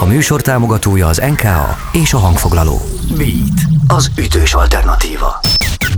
[0.00, 2.80] A műsor támogatója az NKA és a hangfoglaló.
[3.16, 5.40] Beat, az ütős alternatíva.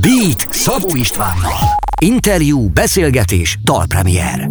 [0.00, 1.58] Beat Szabó Istvánnal.
[2.00, 4.50] Interjú, beszélgetés, dalpremier.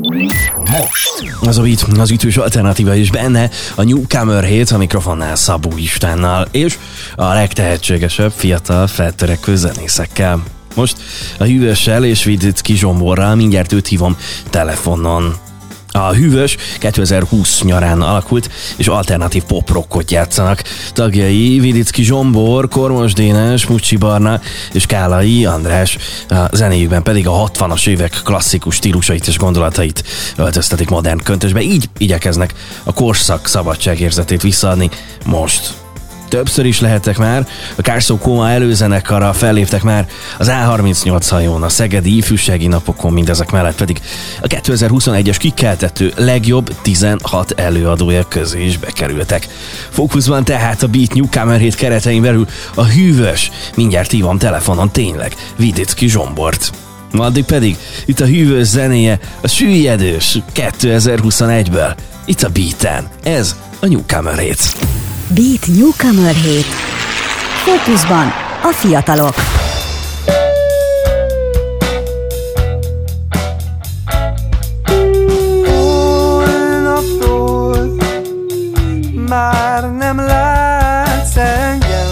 [0.55, 1.35] Most.
[1.41, 6.47] Az a beat, az ütős alternatíva is benne, a Newcomer hét a mikrofonnál Szabó Istvánnal,
[6.51, 6.77] és
[7.15, 10.43] a legtehetségesebb fiatal feltörekvő zenészekkel.
[10.75, 10.97] Most
[11.37, 14.17] a hűvössel és Vidicki Zsomborral mindjárt őt hívom
[14.49, 15.48] telefonon.
[15.91, 20.63] A hűvös 2020 nyarán alakult, és alternatív pop-rockot játszanak.
[20.93, 24.41] Tagjai Vidicki Zsombor, Kormos Dénes, Mucsi Barna
[24.71, 25.97] és Kálai András.
[26.29, 30.03] A zenéjükben pedig a 60-as évek klasszikus stílusait és gondolatait
[30.35, 31.61] öltöztetik modern köntösbe.
[31.61, 34.89] Így igyekeznek a korszak szabadságérzetét visszaadni
[35.25, 35.73] most
[36.29, 37.47] többször is lehettek már.
[37.75, 40.07] A Kárszó Koma előzenekara felléptek már
[40.37, 44.01] az A38 hajón, a Szegedi ifjúsági napokon, mindezek mellett pedig
[44.41, 49.47] a 2021-es kikeltető legjobb 16 előadója közé is bekerültek.
[49.89, 56.07] Fókuszban tehát a Beat Newcomer hét keretein belül a hűvös, mindjárt hívom telefonon tényleg, Vidicki
[56.07, 56.71] Zsombort.
[57.13, 63.07] Addig pedig itt a hűvös zenéje, a süllyedős 2021-ből, itt a Beaten.
[63.23, 64.98] Ez a Newcomer hét.
[65.35, 66.65] Beat Newcomer Hét.
[67.63, 68.27] Fókuszban
[68.61, 69.33] a fiatalok.
[76.45, 77.95] Holnaptól
[79.27, 82.09] már nem látsz engem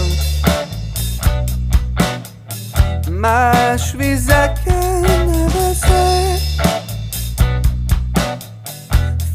[3.19, 6.39] Más vizeken nevezek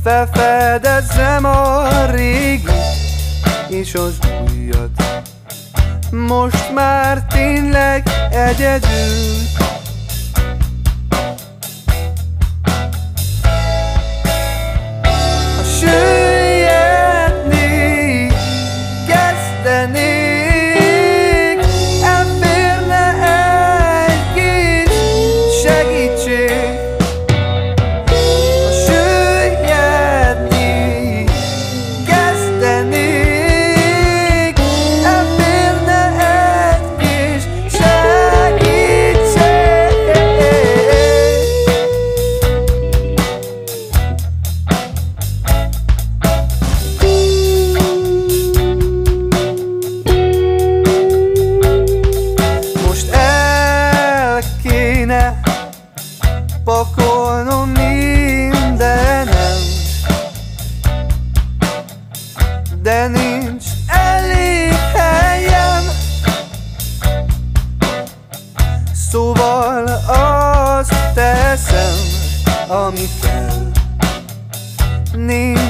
[0.03, 2.72] Felfedezzem a régi
[3.73, 4.19] és az
[4.55, 5.25] újat.
[6.11, 9.33] Most már tényleg egyedül
[72.73, 73.71] ami kell.
[75.17, 75.62] Nincs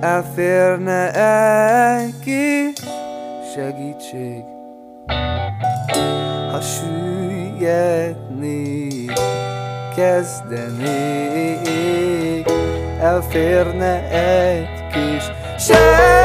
[0.00, 2.72] Elférne egy kis
[3.54, 4.42] segítség
[6.50, 8.04] Ha süllyedni
[9.96, 10.84] kezdenék
[13.00, 15.24] Elférne egy kis
[15.58, 16.23] segítség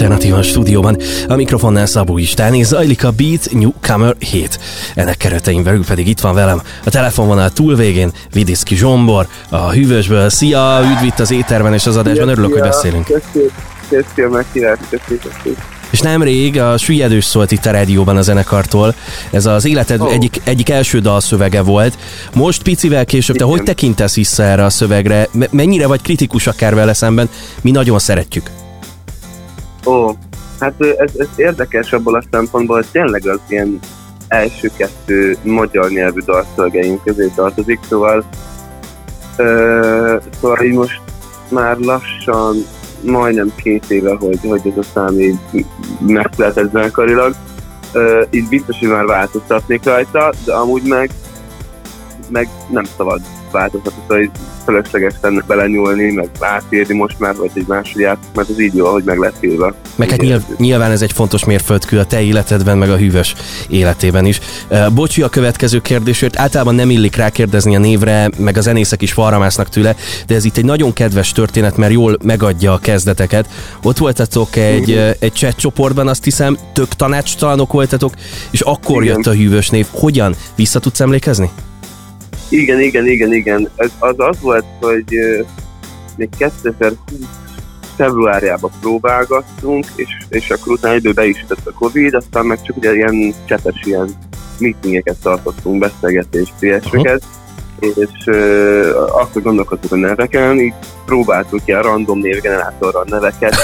[0.00, 0.96] alternatívan stúdióban.
[1.28, 4.58] A mikrofonnál Szabó Istán, és zajlik a Beat Newcomer 7.
[4.94, 10.28] Ennek keretein belül pedig itt van velem a telefonvonal túlvégén Vidiszki Zsombor, a hűvösből.
[10.28, 13.06] Szia, üdv itt az éterben és az adásban, örülök, hogy beszélünk.
[13.88, 15.56] Köszi a meghívást, köszi,
[15.90, 18.94] És nemrég a Süllyedős szólt itt a rádióban a zenekartól.
[19.30, 20.12] Ez az életed oh.
[20.12, 21.98] egyik, egyik első dalszövege volt.
[22.34, 25.28] Most picivel később, te hogy tekintesz vissza erre a szövegre?
[25.50, 27.28] Mennyire vagy kritikus akár vele szemben?
[27.60, 28.50] Mi nagyon szeretjük.
[29.86, 30.10] Ó,
[30.60, 33.78] hát ez, ez érdekes abból a szempontból, hogy tényleg az ilyen
[34.28, 38.24] első kettő magyar nyelvű dalszövegeink közé tartozik, szóval,
[39.36, 41.00] ö, szóval így most
[41.48, 42.56] már lassan
[43.02, 45.38] majdnem két éve, hogy, hogy ez a szám így
[46.06, 47.34] megszületett zenekarilag.
[47.94, 51.10] Uh, így biztos, hogy már változtatnék rajta, de amúgy meg,
[52.30, 54.30] meg nem szabad változtatni, szóval
[54.64, 58.86] fölösleges lenne belenyúlni, meg átírni most már, vagy egy máshogy át, mert az így jó,
[58.86, 59.74] hogy meg lett írva.
[59.94, 63.34] Meg hát nyilv, nyilván ez egy fontos mérföldkő a te életedben, meg a hűvös
[63.68, 64.40] életében is.
[64.94, 69.68] Bocsi a következő kérdésért, általában nem illik rákérdezni a névre, meg a zenészek is falramásznak
[69.68, 73.48] tőle, de ez itt egy nagyon kedves történet, mert jól megadja a kezdeteket.
[73.82, 75.10] Ott voltatok egy, uh-huh.
[75.18, 78.12] egy chat csoportban, azt hiszem, tök tanácstalanok voltatok,
[78.50, 79.16] és akkor Igen.
[79.16, 79.86] jött a hűvös név.
[79.90, 80.34] Hogyan?
[80.54, 81.50] Vissza tudsz emlékezni?
[82.50, 83.68] Igen, igen, igen, igen.
[83.76, 85.04] Ez, az az volt, hogy
[86.16, 86.96] még 2020
[87.96, 92.94] februárjában próbálgattunk, és, és akkor utána időben be is a Covid, aztán meg csak ugye
[92.94, 94.08] ilyen csetes ilyen
[94.58, 97.22] meetingeket tartottunk, beszélgetést, ilyesmiket,
[97.80, 100.74] és uh, akkor gondolkodtunk a neveken, így
[101.04, 103.54] próbáltuk ilyen random névgenerátorral neveket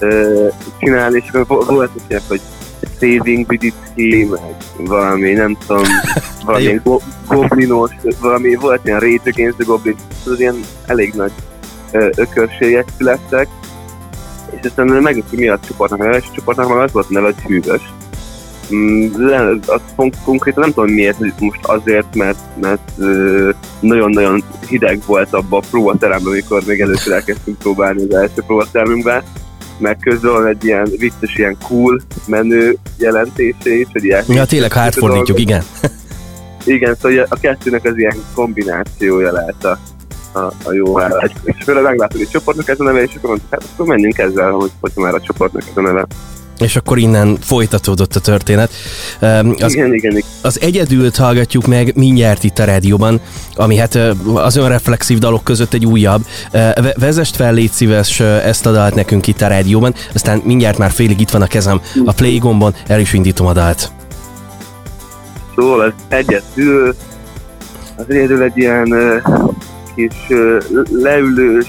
[0.00, 2.40] uh, csinálni, és volt ilyen, hogy
[3.00, 5.82] Saving Vidicki, meg valami, nem tudom,
[6.44, 7.90] valami go- goblinos,
[8.20, 9.96] valami, volt ilyen Rage Against the Goblin,
[10.26, 11.32] az ilyen elég nagy
[11.90, 13.48] ö, ökörségek születtek,
[14.50, 17.42] és aztán meg mi a csoportnak neve, és a csoportnak meg az volt neve, hogy
[17.42, 17.82] hűvös.
[18.74, 19.06] Mm,
[19.66, 19.80] az
[20.24, 22.92] konkrétan nem tudom miért, most azért, mert, mert
[23.80, 29.22] nagyon-nagyon hideg volt abban a próbateremben, amikor még először elkezdtünk próbálni az első próbatermünkben,
[29.78, 34.24] meg közben van egy ilyen vicces, ilyen cool menő jelentése is, hogy ilyen...
[34.28, 35.62] Ja, tényleg, ha átfordítjuk, igen.
[36.64, 39.78] igen, szóval a kettőnek az ilyen kombinációja lehet a,
[40.32, 41.32] a, a jó állás.
[41.44, 44.50] És főleg meglátod, hogy csoportnak ez a neve, és akkor mondtuk, hát akkor menjünk ezzel,
[44.50, 46.06] hogy, hogy már a csoportnak ez a neve
[46.58, 48.70] és akkor innen folytatódott a történet.
[49.58, 50.22] Az, igen, igen, igen.
[50.42, 53.20] Az egyedült hallgatjuk meg mindjárt itt a rádióban,
[53.54, 53.98] ami hát
[54.34, 56.26] az önreflexív dalok között egy újabb.
[56.94, 61.20] Vezest fel, légy szíves ezt a dalt nekünk itt a rádióban, aztán mindjárt már félig
[61.20, 63.90] itt van a kezem a play gombon, el is indítom a dalt.
[65.56, 66.94] Szóval ez egyedül,
[67.96, 68.94] az egyedül egy ilyen
[69.94, 70.16] kis
[70.90, 71.66] leülős,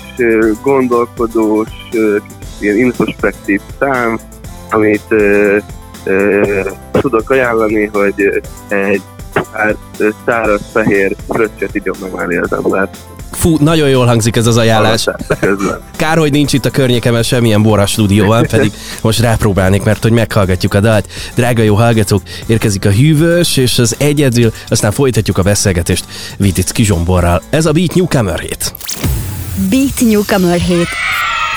[0.61, 1.69] gondolkodós,
[2.59, 4.19] ilyen introspektív szám,
[4.69, 5.57] amit ö,
[6.03, 6.61] ö,
[6.91, 9.01] tudok ajánlani, hogy egy
[9.33, 9.75] pár
[10.25, 12.89] száraz fehér fröccsöt igyon megválni az ember.
[13.31, 15.05] Fú, nagyon jól hangzik ez az ajánlás.
[15.95, 18.71] Kár, hogy nincs itt a környékemen semmilyen Bora stúdióban, pedig
[19.01, 21.07] most rápróbálnék, mert hogy meghallgatjuk a dalt.
[21.35, 26.05] Drága jó hallgatók, érkezik a hűvös, és az egyedül, aztán folytatjuk a beszélgetést
[26.37, 27.41] Vitic Kizsomborral.
[27.49, 28.73] Ez a Beat Newcomer 7.
[29.69, 30.87] Beat Newcomer 7.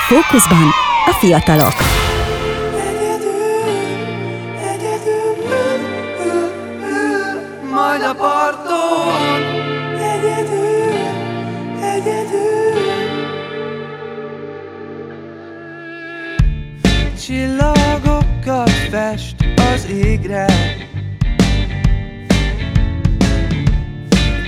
[0.07, 0.69] Fókuszban
[1.05, 2.02] a fiatalok.
[18.93, 19.35] Fest
[19.73, 20.45] az égre.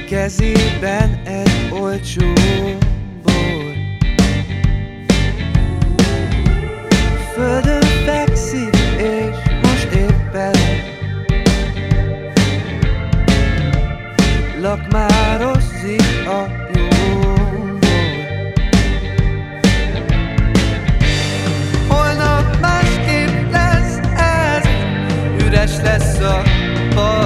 [0.10, 2.34] Kezében egy olcsó
[3.24, 3.74] bor.
[7.34, 10.56] Földön fekszik és most éppen
[14.62, 16.65] Lakmározik a
[25.66, 27.25] üres lesz a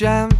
[0.00, 0.37] jam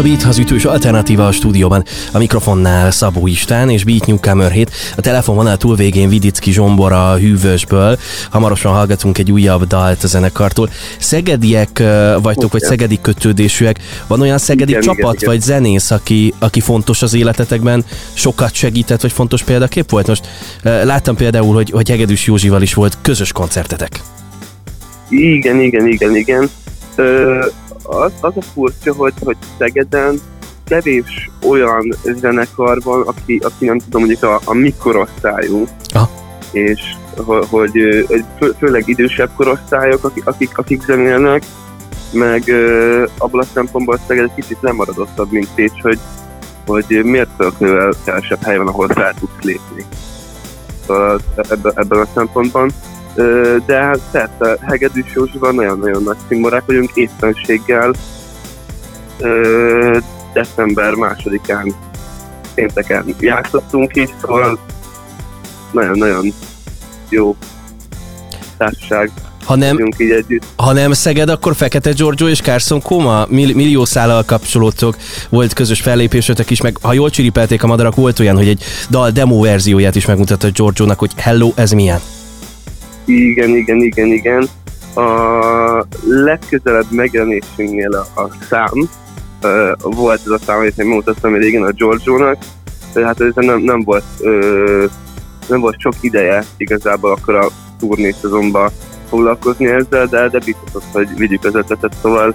[0.00, 1.84] a Beat az ütős alternatíva a stúdióban.
[2.12, 4.70] A mikrofonnál Szabó Istán és Beat Newcomer 7.
[4.96, 7.98] A telefonvonal túlvégén Vidicki Zsombor a hűvösből.
[8.30, 10.70] Hamarosan hallgatunk egy újabb dalt a zenekartól.
[10.98, 11.78] Szegediek
[12.22, 12.68] vagytok, vagy Igen.
[12.68, 13.78] szegedi kötődésűek.
[14.06, 15.30] Van olyan szegedi Igen, csapat, igen, igen.
[15.30, 20.06] vagy zenész, aki, aki fontos az életetekben, sokat segített, vagy fontos példakép volt?
[20.06, 20.28] Most
[20.62, 24.00] láttam például, hogy, hogy Hegedűs Józsival is volt közös koncertetek.
[25.08, 26.50] Igen, igen, igen, igen.
[26.94, 27.44] Ö,
[27.90, 30.20] az, az a furcsa, hogy, hogy Szegeden
[30.64, 36.10] kevés olyan zenekar van, aki, aki nem tudom, mondjuk a, a mi korosztályunk, Aha.
[36.52, 36.80] és
[37.16, 41.42] ho- hogy ö, fő, főleg idősebb korosztályok, akik, akik, akik zenélnek,
[42.12, 45.98] meg ö, abból a szempontból Szeged egy kicsit lemaradottabb, mint Pécs, hogy,
[46.66, 49.84] hogy miért fölknővel kevesebb hely van, ahol fel tudsz lépni.
[50.86, 52.70] Szóval ebben, ebben a szempontban.
[53.66, 57.92] De hát persze, Hegedűs Józsival nagyon-nagyon nagy színmorák vagyunk, éppenséggel
[60.32, 61.74] december másodikán
[62.54, 64.58] pénteken játszottunk is, szóval
[65.72, 66.32] nagyon-nagyon
[67.08, 67.36] jó
[68.56, 69.10] társaság
[69.44, 70.44] Ha nem, így együtt.
[70.56, 74.96] Ha nem Szeged, akkor Fekete Giorgio és Carson Koma Mill- millió szállal kapcsolódtok,
[75.28, 79.10] volt közös fellépésetek is, meg ha jól csiripelték a madarak, volt olyan, hogy egy dal
[79.10, 82.00] demo verzióját is megmutatta Giorgionak, hogy hello, ez milyen.
[83.10, 84.48] Igen, igen, igen, igen.
[84.94, 88.88] A legközelebb megjelenésünknél a, a szám,
[89.40, 92.36] ö, volt ez a szám, amit én mutattam régen a Giorgio-nak,
[92.92, 94.84] de hát ez nem, nem volt ö,
[95.48, 97.48] nem volt sok ideje igazából akkor a
[97.78, 98.70] turné szezonban
[99.08, 102.34] foglalkozni ezzel, de, de biztos, hogy vigyük az ötletet, szóval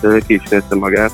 [0.00, 1.12] ö, ki is magát.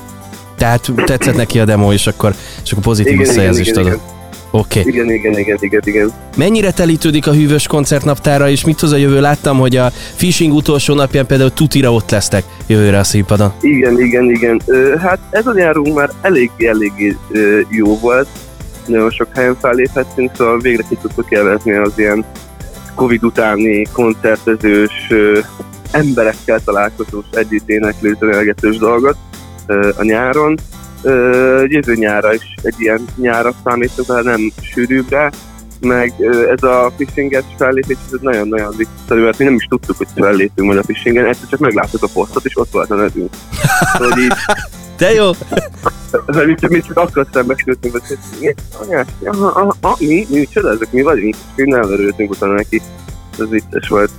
[0.57, 4.20] Tehát tetszett neki a demo, és akkor, és akkor pozitív Igen, igen, visszajelzést igen, adott.
[4.51, 4.79] Oké.
[4.79, 4.91] Okay.
[4.91, 6.11] Igen, igen, igen, igen, igen.
[6.37, 9.21] Mennyire telítődik a hűvös koncertnaptára, és mit hoz a jövő?
[9.21, 13.53] Láttam, hogy a Fishing utolsó napján például tutira ott lesztek jövőre a színpadon.
[13.61, 14.61] Igen, igen, igen.
[14.65, 18.27] Ö, hát ez a nyárunk már eléggé, eléggé ö, jó volt.
[18.85, 22.25] Nagyon sok helyen felléphettünk, szóval végre ki tudtuk élvezni az ilyen
[22.95, 25.39] Covid utáni koncertezős, ö,
[25.91, 28.17] emberekkel találkozós, együtt éneklő,
[28.79, 29.17] dolgot
[29.65, 30.57] ö, a nyáron.
[31.01, 35.31] Ö, jövő nyára is egy ilyen nyára számítunk, tehát nem sűrűbbre,
[35.81, 40.07] meg ö, ez a fishinges fellépés, ez nagyon-nagyon vicces, mert mi nem is tudtuk, hogy
[40.15, 43.33] fellépünk majd a fishingen, egyszer csak megláttuk a posztot, és ott volt a nevünk.
[43.97, 44.33] Szóval így,
[45.01, 45.31] De jó!
[46.25, 49.47] hogy mi csak, mi csak akkor szembesültünk, hogy mi, anyás, aha,
[49.81, 52.81] aha, mi, mi, micsoda, ezek mi vagyunk, és mi nem örültünk utána neki.
[53.39, 54.11] Ez vicces volt.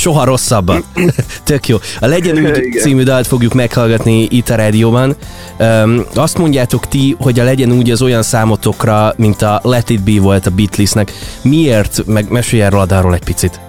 [0.00, 0.84] Soha rosszabban.
[1.44, 1.76] Tök jó.
[2.00, 5.16] A Legyen úgy című dalt fogjuk meghallgatni itt a rádióban.
[5.58, 10.02] Um, azt mondjátok ti, hogy a Legyen úgy az olyan számotokra, mint a Let It
[10.02, 11.12] Be volt a Beatlesnek.
[11.42, 12.06] Miért?
[12.06, 13.60] Meg mesélj erről a dalról egy picit.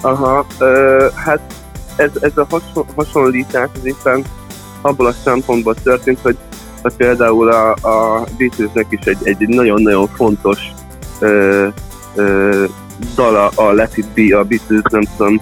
[0.00, 1.40] Aha, ö, hát
[1.96, 4.24] ez, ez a hason, hasonlítás az éppen
[4.80, 6.36] abból a szempontból történt, hogy,
[6.82, 10.58] hogy például a, a Beatlesnek is egy, egy nagyon-nagyon fontos
[11.18, 11.66] ö,
[12.14, 12.64] ö,
[13.14, 15.40] dala a Let It Be, a Beatles, nem tudom,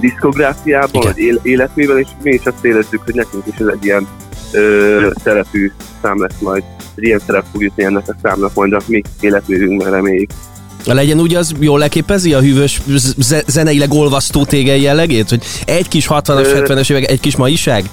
[0.00, 4.06] diszkográfiában, vagy él, életművel, és mi is azt érezzük, hogy nekünk is ez egy ilyen
[4.52, 6.62] ö, szerepű szám lesz majd,
[6.94, 10.30] egy ilyen szerep fog jutni ennek a számnak majd a mi életművünkben reméljük.
[10.84, 12.82] Legyen úgy, az jól leképezi a hűvös
[13.46, 15.28] zeneileg olvasztó tégei jellegét?
[15.28, 17.84] Hogy egy kis 60-as, 70-es évek, egy kis maiság?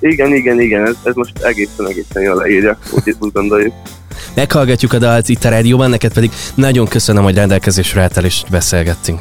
[0.00, 3.72] Igen, igen, igen, ez, ez most egészen-egészen jól leírja, úgy, úgy gondoljuk.
[4.34, 9.20] Meghallgatjuk a dalt itt a rádióban, neked pedig nagyon köszönöm, hogy rendelkezésre álltál és beszélgettünk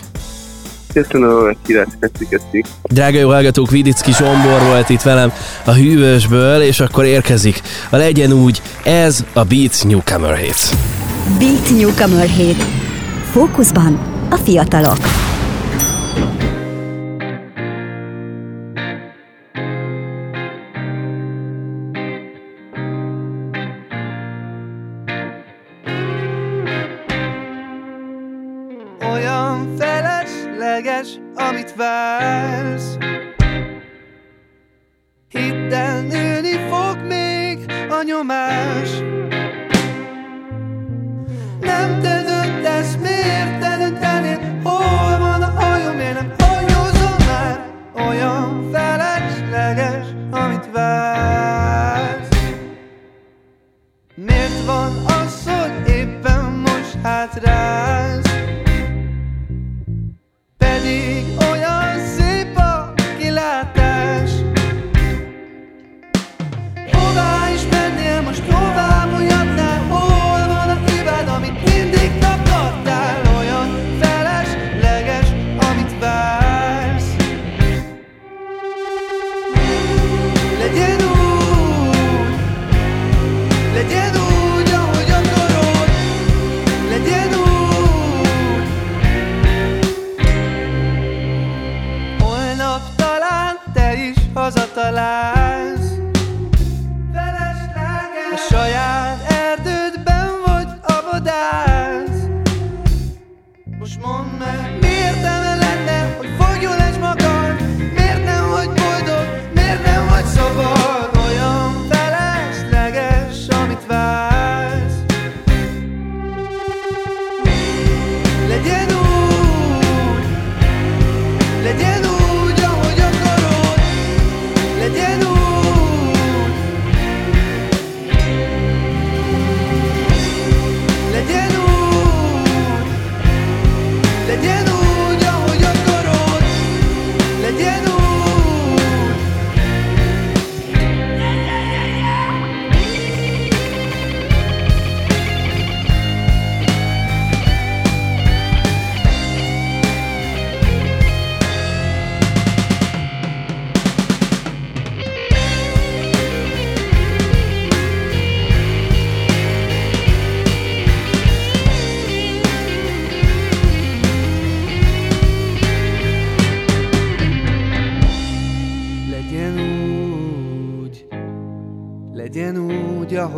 [0.94, 2.42] köszönöm, hogy királyztetik
[2.84, 5.32] Drága jó hallgatók, Vidicki Zsombor volt itt velem
[5.66, 7.62] a hűvösből, és akkor érkezik.
[7.90, 10.76] A legyen úgy, ez a Beat Newcomer Hit.
[11.40, 12.64] Beat Newcomer Hit.
[13.32, 15.23] Fókuszban a fiatalok.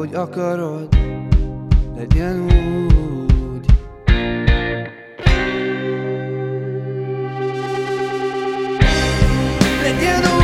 [0.06, 0.88] ahogy akarod,
[1.96, 3.66] legyen úgy.
[9.82, 10.35] Legyen úgy.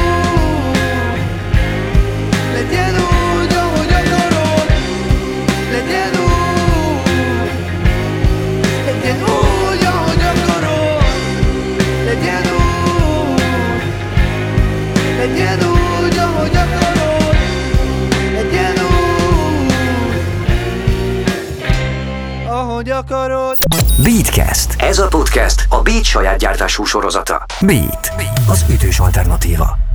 [22.81, 23.57] ahogy akarod.
[24.03, 24.75] Beatcast.
[24.77, 27.45] Ez a podcast a Beat saját gyártású sorozata.
[27.65, 28.11] Beat.
[28.17, 28.39] Beat.
[28.47, 29.90] Az ütős alternatíva.